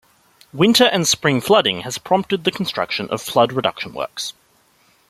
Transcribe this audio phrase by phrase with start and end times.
[0.51, 4.33] Winter and spring flooding has prompted the construction of flood reduction works.